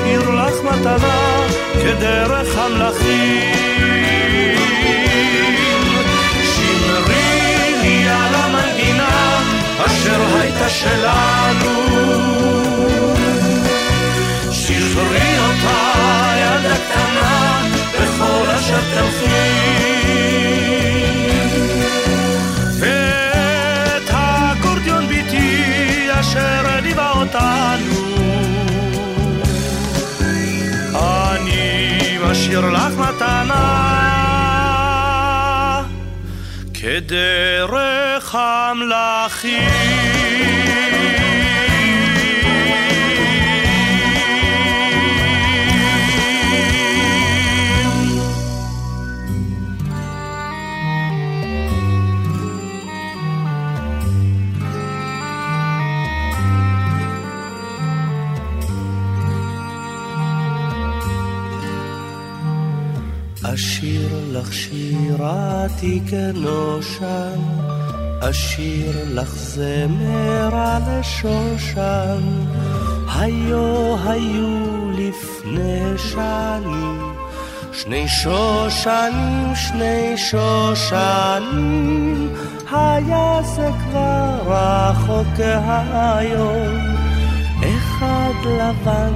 [0.09, 1.47] משאיר לך מתנה
[1.83, 4.45] כדרך המלכים.
[6.43, 9.41] שמרי לי על המנגינה
[9.85, 11.79] אשר הייתה שלנו.
[14.51, 17.61] שחררי אותה ידה קטנה
[17.93, 19.58] בכל אשר תלכי.
[32.49, 33.83] אני משאיר לך מתנה
[36.73, 39.69] כדרך המלכים.
[65.29, 67.39] שירתי כנושן,
[68.19, 72.21] אשיר לך זמר על שושן,
[73.15, 77.13] היו היו לפני שנים,
[77.73, 81.09] שני שושנים, שני שושנים,
[82.71, 86.77] היה זה כבר רחוק כהיום,
[87.61, 89.13] אחד לבן,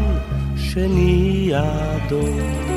[0.58, 2.74] שני אדום.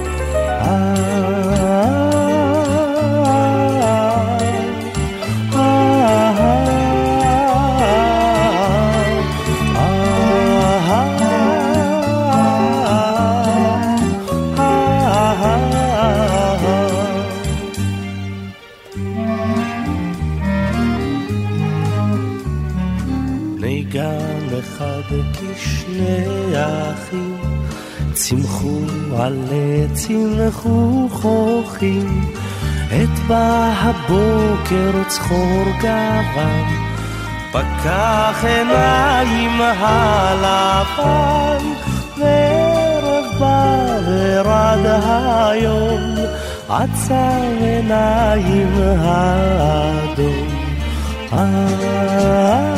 [28.29, 28.81] צמחו
[29.19, 32.25] עלי צמחו חוכים,
[32.87, 36.65] את בא הבוקר צחור גוון,
[37.53, 41.65] פקח עיניים הלבן,
[42.19, 46.15] וערב בא ורד היום,
[46.69, 50.47] עצר עיניים האדום.
[51.33, 52.76] בנקלילות,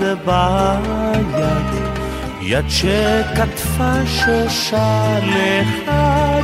[0.00, 1.88] לבועד ביד,
[2.40, 5.20] יד שכתפה שושן
[5.62, 6.42] אחד,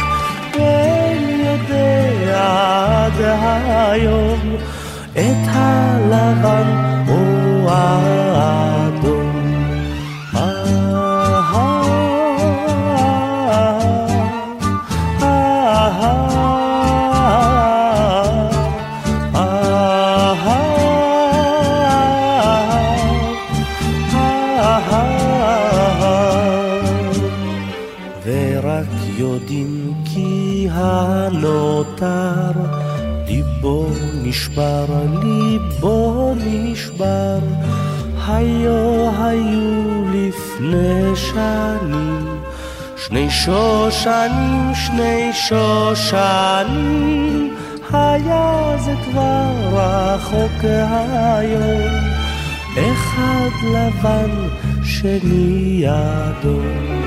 [0.54, 1.94] אין יודע
[2.34, 4.56] עד היום
[5.12, 6.68] את הלבן
[7.08, 9.03] או האדום.
[34.34, 34.86] נשבר,
[35.22, 37.38] ליבו נשבר,
[38.28, 42.40] היו היו לפני שנים,
[42.96, 46.74] שני שושנים, שני שושנים,
[47.92, 51.94] היה זה כבר רחוק היום,
[52.74, 54.30] אחד לבן,
[54.84, 57.03] שני אדום.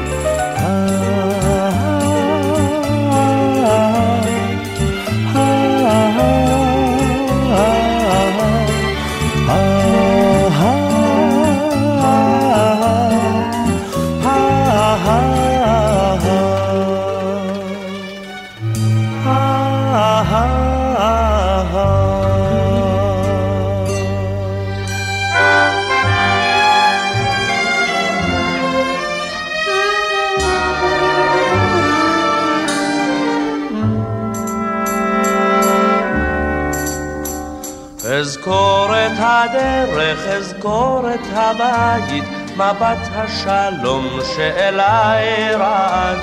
[40.27, 42.23] אזכור את הבית,
[42.57, 46.17] מבט השלום שאליי רעד.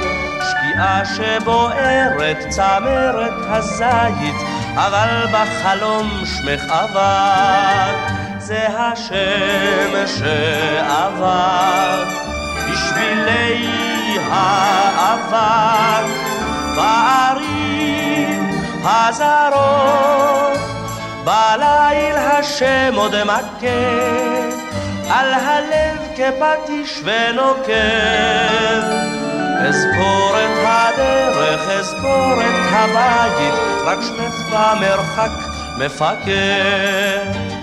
[0.51, 4.35] שקיעה שבוערת צמרת הזית,
[4.75, 7.95] אבל בחלום שמך אבד.
[8.39, 12.05] זה השם שעבד
[12.69, 16.07] בשבילי האבק
[16.77, 18.51] בערים
[18.85, 20.44] הזרות.
[21.25, 23.67] בליל השם עוד מכה,
[25.11, 27.75] על הלב כפטיש ונוקב.
[29.69, 33.55] אזכור את הדרך, אזכור את הבית,
[33.85, 35.31] רק שמך במרחק
[35.79, 37.55] מפקד.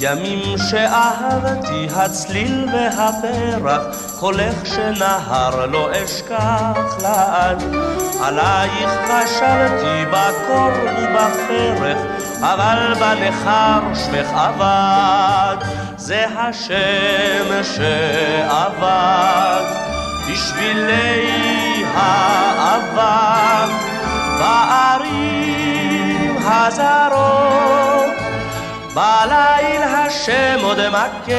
[0.00, 7.62] ימים שאהבתי הצליל והפרח, קולך שנהר לא אשכח לעד.
[8.22, 11.98] עלייך חשבתי בקור ובפרח,
[12.40, 15.56] אבל בנכר שמך אבד.
[15.96, 19.62] זה השם שעבד
[20.30, 23.72] בשבילי האבק
[24.38, 28.14] בערים הזרות.
[28.94, 31.32] בליל השם עוד מכה,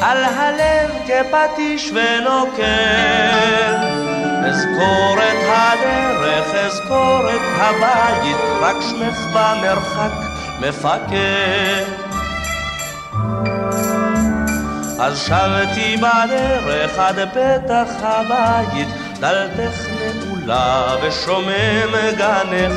[0.00, 4.03] על הלב כפטיש ונוקר.
[4.46, 10.12] אזכור את הדרך, אזכור את הבית, רק שמך במרחק
[10.60, 11.84] מפקד.
[15.00, 18.88] אז שבתי בדרך עד פתח הבית,
[19.20, 22.72] דלתך נעולה ושומם גנך.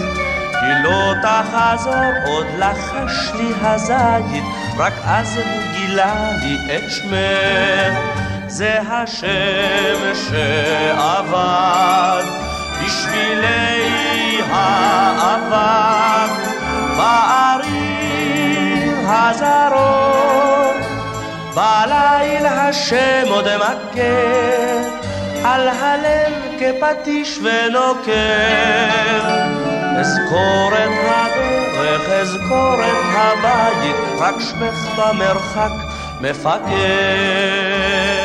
[0.59, 1.93] כי לא תחזור
[2.25, 4.43] עוד לחש לי הזית,
[4.77, 5.39] רק אז
[5.73, 8.16] גילה לי את שמך.
[8.47, 12.23] זה השם שעבד
[12.83, 16.31] בשבילי האבק
[16.97, 20.75] בערים הזרות.
[21.53, 24.97] בליל השם עוד מכה
[25.43, 28.13] על הלב כפטיש ונוקר.
[29.99, 35.71] אזכור את הדרך, אזכור את הבית, רק שמך במרחק
[36.21, 38.16] מפקד.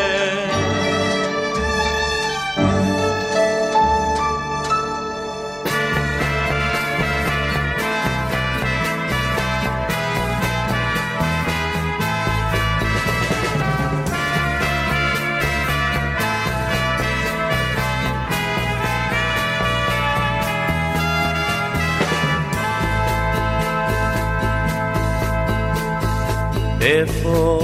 [26.82, 27.60] איפה,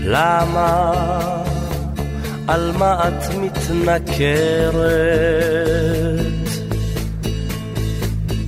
[0.04, 0.92] למה,
[2.48, 4.82] על מה את מתנכרת?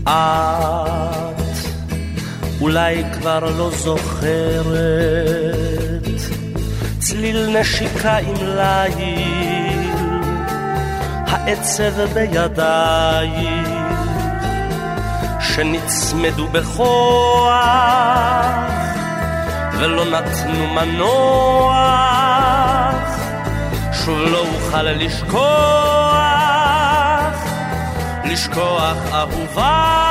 [0.03, 0.09] את
[2.61, 4.75] אולי כבר לא זוכרת
[6.99, 9.34] צליל נשיקה עם ליל,
[11.47, 13.65] העצב בידיים
[15.41, 17.65] שנצמדו בכוח
[19.79, 21.75] ולא נתנו מנוח,
[23.93, 25.35] שוב לא אוכל לשכוח,
[28.25, 30.05] לשכוח אהובה.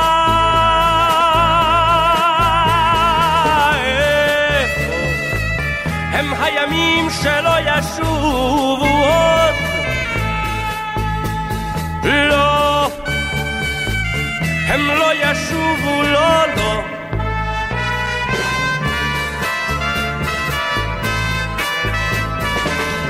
[6.12, 9.43] הם הימים שלא ישובו.
[15.54, 16.82] לא ישובו, לא, לא.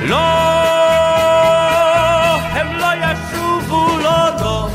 [0.02, 0.16] לא,
[2.52, 4.68] הם לא ישובו, לא, לא.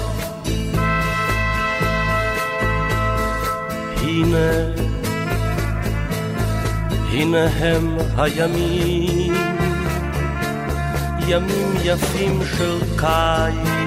[4.01, 4.49] הנה,
[7.11, 9.33] הנה הם הימים,
[11.27, 13.78] ימים יפים של קיץ,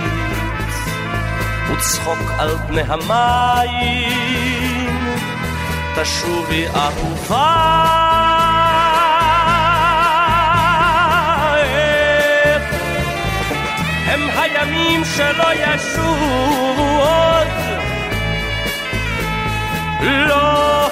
[1.83, 4.07] וצחוק על פני המים,
[5.95, 7.83] תשובי אהובה.
[14.07, 17.49] הם הימים שלא ישובו עוד.
[20.03, 20.89] לא,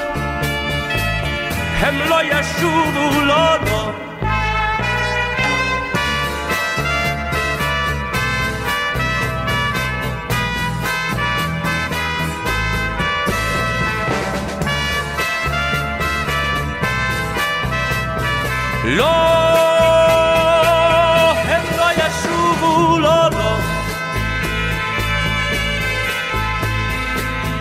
[1.80, 3.89] הם לא ישובו, לא, לא.
[18.97, 19.05] לא,
[21.32, 23.57] הם לא ישובו, לא, לא.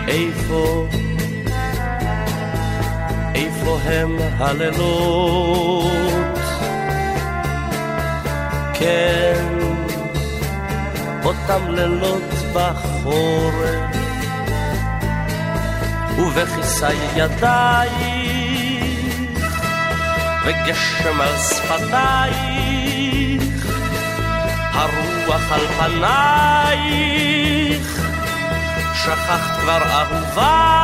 [0.08, 0.86] איפה,
[3.34, 5.90] איפה הם הלילות?
[8.74, 9.58] כן,
[11.24, 12.22] אותם לילות
[12.54, 13.96] בחורף,
[16.18, 18.19] ובכיסי ידייך,
[20.44, 22.42] וגשם על שפתייך,
[24.72, 27.20] הרוח על פנייך,
[28.94, 30.80] שכחת כבר אהובה.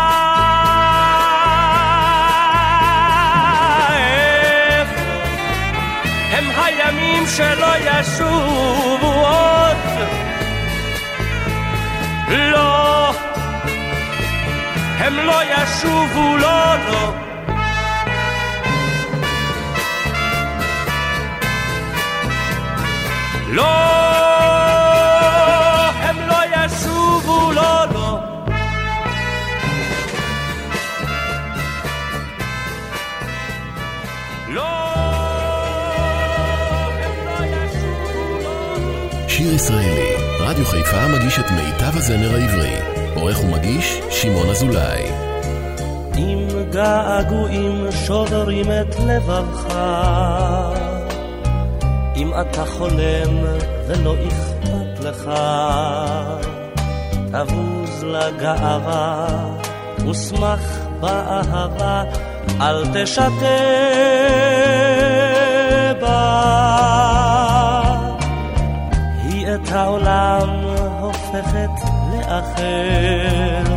[6.30, 9.76] הם הימים שלא ישובו עוד?
[12.28, 13.12] לא,
[14.98, 17.25] הם לא ישובו, לא, לא.
[23.56, 23.62] לא,
[26.02, 28.18] הם לא ישובו, לא, לא.
[34.48, 34.62] לא,
[37.24, 37.46] לא
[38.42, 39.28] לא.
[39.28, 42.76] שיר ישראלי, רדיו חיפה מגיש את מיטב הזמר העברי.
[43.14, 45.02] עורך ומגיש, שמעון אזולאי.
[46.16, 49.74] אם געגועים שוברים את לבבך,
[52.40, 53.44] אתה חולם
[53.86, 55.30] ולא אכפת לך,
[57.32, 59.26] תבוז לגאווה
[60.08, 62.02] ושמח באהבה,
[62.60, 63.28] אל תשתה
[66.00, 66.36] בה.
[69.22, 70.48] היא את העולם
[71.00, 71.70] הופכת
[72.12, 73.74] לאחר,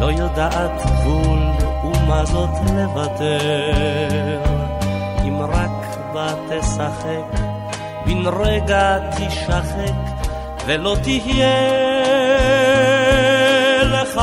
[0.00, 1.38] לא יודעת גבול
[1.84, 4.41] ומה זאת לוותר.
[6.72, 7.40] תשחק,
[8.06, 9.92] בן רגע תשחק,
[10.66, 11.62] ולא תהיה
[13.84, 14.20] לך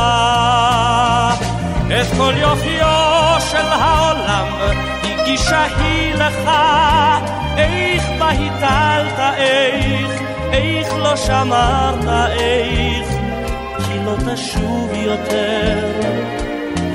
[1.88, 4.47] את כל יופיו של העולם,
[5.04, 6.50] הגישה היא לך,
[7.58, 10.22] איך בה הטלת, איך,
[10.52, 13.08] איך לא שמרת, איך,
[13.78, 15.91] כי לא תשוב יותר,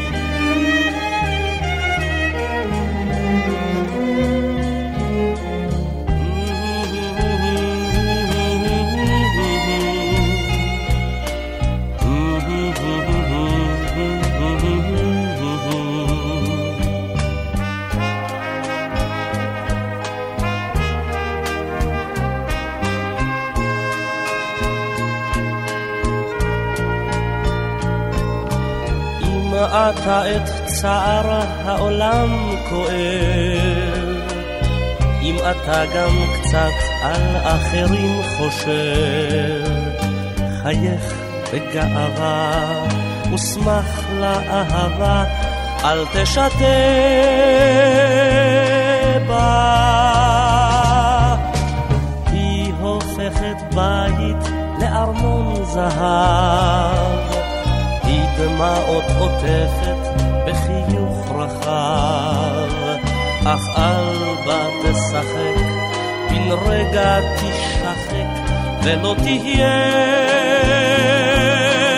[29.68, 32.88] אתה את צער העולם כואב,
[35.22, 39.72] אם אתה גם קצת על אחרים חושב,
[40.62, 41.14] חייך
[41.52, 42.64] בגאווה
[43.34, 45.24] ושמח לאהבה,
[45.84, 46.48] אל תשתה
[49.28, 49.78] בה.
[52.26, 57.37] היא הופכת בית לארמון זהב.
[58.38, 62.98] דמעות עוטפת בחיוך רחב,
[63.44, 65.62] אך אל בה תשחק,
[66.30, 68.28] בן רגע תשחק,
[68.82, 69.78] ולא תהיה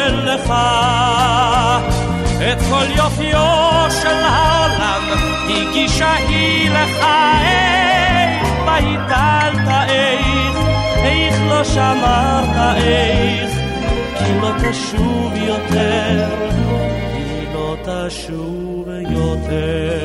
[0.08, 0.52] לך.
[2.52, 5.02] את כל יופיו של העולם
[5.48, 7.04] הגישה היא לך,
[7.44, 10.56] איך בהיטלת איך,
[11.04, 13.59] איך לא שמרת איך.
[14.24, 16.28] היא לא תשוב יותר,
[17.14, 19.99] היא לא תשוב יותר.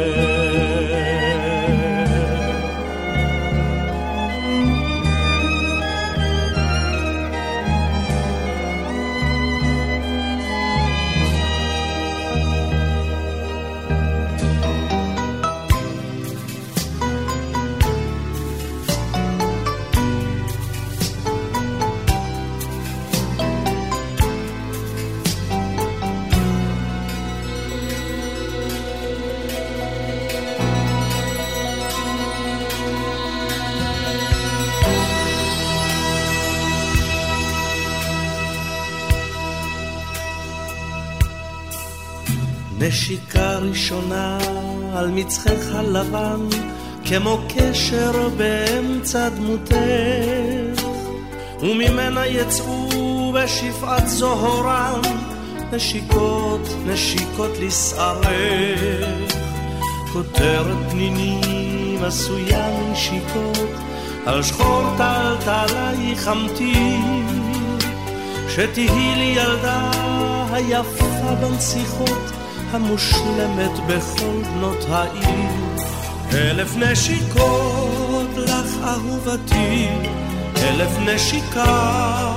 [45.26, 46.48] מצחך הלבן,
[47.06, 49.76] כמו קשר באמצע דמותך,
[51.62, 55.02] וממנה יצאו בשפעת זוהרם
[55.72, 59.36] נשיקות, נשיקות לשערך.
[60.14, 63.70] כותרת פנינים עשויה מנשיקות,
[64.26, 67.50] על שחור טלטלייך אמתין,
[68.50, 69.92] שתהי לי ילדה
[70.52, 72.35] היפה בנסיכות,
[72.76, 75.50] המושלמת בכל בנות העיר.
[76.34, 79.88] אלף נשיקות לך אהובתי,
[80.58, 82.34] אלף נשיקה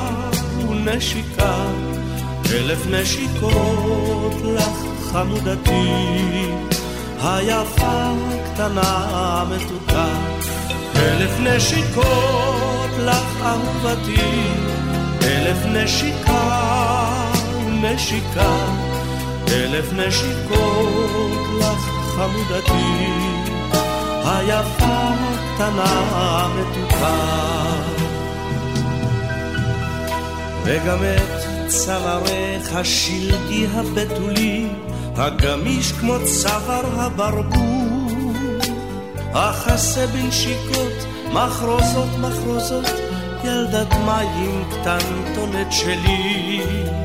[0.68, 1.55] ונשיקה,
[2.53, 4.78] אלף נשיקות לך
[5.12, 5.89] חמודתי,
[7.22, 8.12] היפה
[8.45, 10.09] קטנה מתוקה.
[10.97, 14.43] אלף נשיקות לך אהובתי,
[15.22, 16.68] אלף נשיקה
[17.66, 18.88] ונשיקה.
[19.53, 23.07] אלף נשיקות לך חמודתי,
[24.24, 25.09] היפה
[25.55, 27.68] קטנה מתוקה.
[30.64, 34.66] וגם את צווארך השלגי הבתולי,
[35.16, 37.88] הגמיש כמו צוואר הברבור,
[39.32, 42.86] אכסה בנשיקות, מחרוזות מחרוזות,
[43.44, 46.97] ילדת מים קטנטונת שלי.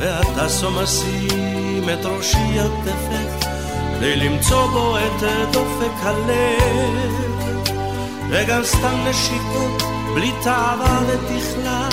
[0.00, 3.46] ואתה סומסים את ראשי עטפת,
[3.94, 5.22] כדי למצוא בו את
[5.52, 7.12] דופק הלב.
[8.30, 9.82] וגם סתם נשיקות,
[10.14, 11.88] בלי תאווה ותכלה,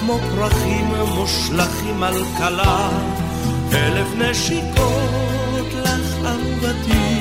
[0.00, 2.88] כמו פרחים מושלכים על כלה.
[3.72, 7.20] אלף נשיקות לך אהובתי,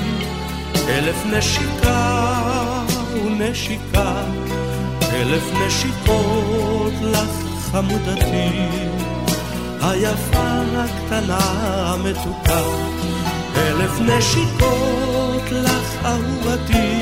[0.87, 4.23] אלף נשיקה ונשיקה,
[5.13, 7.29] אלף נשיקות לך
[7.71, 8.92] חמודתי.
[9.83, 11.39] היפה הקטנה
[11.93, 12.61] המתוקה.
[13.57, 17.01] אלף נשיקות לך אהובתי,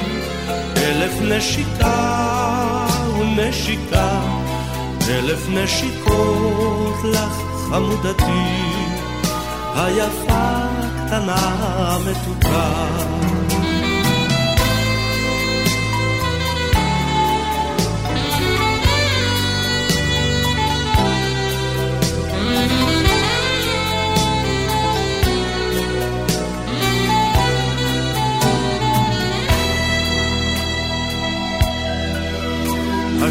[0.78, 2.88] אלף נשיקה
[3.20, 4.22] ונשיקה,
[5.10, 7.34] אלף נשיקות לך
[7.70, 8.42] חמודתי,
[9.76, 11.36] היפה הקטנה
[11.78, 13.61] המתוקה.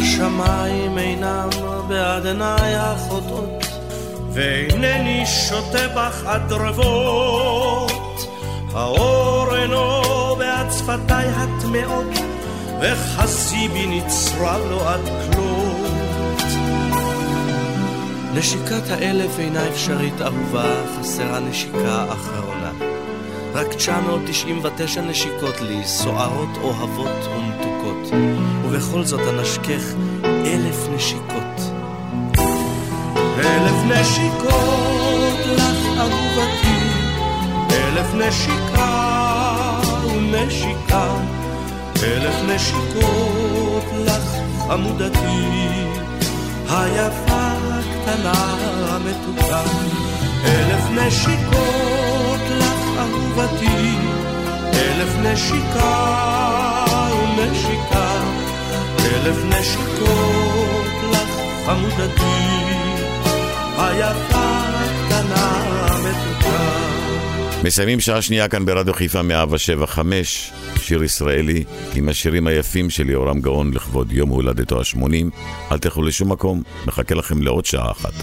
[0.01, 1.49] השמיים אינם
[1.87, 3.65] בעד עיניי החוטאות,
[4.33, 7.91] ואינני שותה בך הדרבות.
[8.73, 10.01] האור אינו
[10.37, 12.05] בעד שפתיי הטמעות,
[12.81, 15.01] וחסי בי נצרב לו עד
[15.33, 16.41] כלות.
[18.33, 22.71] נשיקת האלף אינה אפשרית אהובה, חסרה נשיקה אחרונה.
[23.53, 28.30] רק 999 נשיקות לי, סוערות, אוהבות ומתוקות.
[28.71, 29.93] ובכל זאת אנשכך
[30.23, 31.61] אלף נשיקות.
[33.39, 36.71] אלף נשיקות לך אהובתי,
[38.15, 39.21] נשיקה
[40.05, 41.07] ונשיקה,
[42.03, 44.23] אלף נשיקות לך
[44.67, 45.47] חמודתי,
[46.69, 48.55] היפה הקטנה
[48.89, 49.63] המתוקה,
[50.45, 53.95] אלף נשיקות לך אהובתי,
[54.73, 56.21] אלף נשיקה
[57.37, 58.10] ונשיקה,
[59.05, 61.29] אלף נשיקות לך
[61.65, 62.21] חמודתי,
[63.77, 65.45] היפה הקטנה
[65.87, 66.91] המתוקה.
[67.63, 71.63] מסיימים שעה שנייה כאן ברדיו חיפה 175, שיר ישראלי
[71.95, 75.71] עם השירים היפים של יהורם גאון לכבוד יום הולדתו ה-80.
[75.71, 78.13] אל תלכו לשום מקום, מחכה לכם לעוד שעה אחת.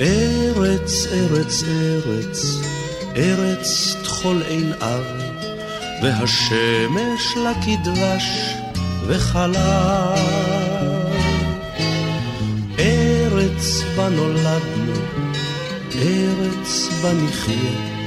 [0.00, 2.69] ארץ, ארץ, ארץ,
[3.16, 4.42] ארץ טחול
[4.80, 5.04] אב,
[6.02, 8.54] והשמש לה כדבש
[9.06, 9.56] וחלב.
[12.78, 14.92] ארץ בה נולדנו,
[15.94, 18.00] ארץ בה נחיה,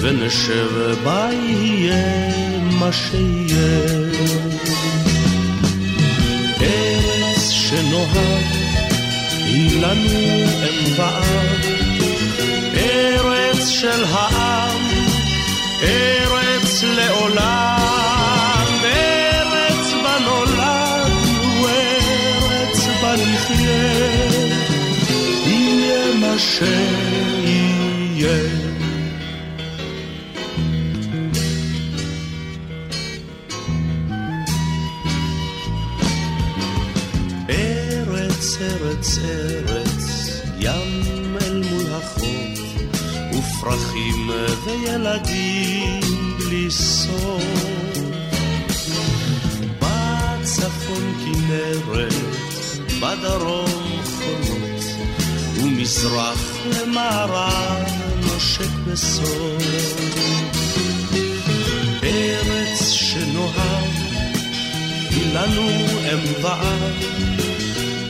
[0.00, 2.30] ונשב בה יהיה
[2.60, 3.88] מה שיהיה.
[6.60, 8.44] ארץ שנוהג
[9.44, 10.08] היא לנו
[10.62, 11.77] אם ואב,
[13.68, 14.88] ארץ של העם,
[15.82, 24.08] ארץ לעולם, ארץ בה נולדנו, ארץ בה נחיה.
[26.38, 28.38] שיהיה.
[37.48, 39.97] ארץ, ארץ, ארץ,
[43.68, 44.30] ופרחים
[44.64, 46.00] וילדים
[46.38, 47.42] בלי סוף.
[49.78, 52.12] בצפון כנרת,
[53.00, 54.84] בדרום חולות.
[55.56, 57.86] ומזרח למערב
[58.20, 59.62] נושק בסוף.
[62.02, 63.92] ארץ שנוהג
[65.10, 66.94] היא לנו אם ואב,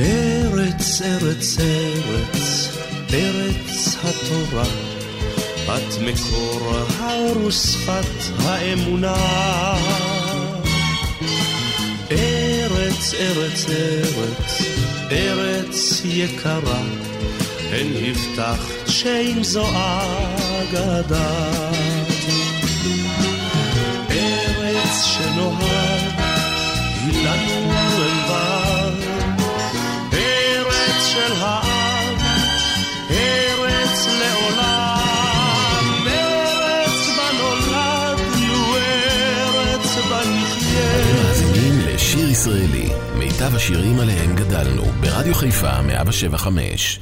[0.00, 2.68] ארץ, ארץ, ארץ,
[3.12, 4.64] ארץ התורה,
[5.68, 9.16] בת מקור האור ושפת האמונה.
[12.10, 14.62] ארץ, ארץ, ארץ,
[15.10, 16.82] ארץ יקרה,
[17.70, 21.50] הן הבטחת שאם זו אגדה.
[24.10, 26.20] ארץ שנוהג,
[27.04, 28.58] היא לנו לבד.
[31.00, 32.14] של העם,
[33.10, 41.14] ארץ לעולם, ארץ בה נולדנו, ארץ בה נחיה.
[41.14, 47.00] מאזינים לשיר ישראלי, מיטב השירים עליהם גדלנו, ברדיו חיפה 175